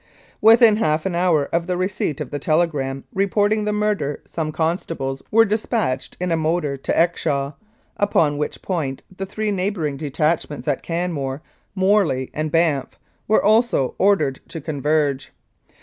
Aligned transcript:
Within 0.41 0.77
half 0.77 1.05
an 1.05 1.13
hour 1.13 1.45
of 1.53 1.67
the 1.67 1.77
receipt 1.77 2.19
of 2.19 2.31
the 2.31 2.39
telegram 2.39 3.03
reporting 3.13 3.65
the 3.65 3.71
murder 3.71 4.23
some 4.25 4.51
constables 4.51 5.21
were 5.29 5.45
dispatched 5.45 6.17
in 6.19 6.31
a 6.31 6.35
motor 6.35 6.75
to 6.75 6.91
Exshaw, 6.93 7.53
upon 7.97 8.39
which 8.39 8.63
point 8.63 9.03
the 9.15 9.27
three 9.27 9.51
neighbouring 9.51 9.97
detachments 9.97 10.67
at 10.67 10.81
Canmore, 10.81 11.43
Morley 11.75 12.31
and 12.33 12.51
Banff 12.51 12.97
were 13.27 13.43
also 13.43 13.93
ordered 13.99 14.39
to 14.47 14.59
converge. 14.59 15.33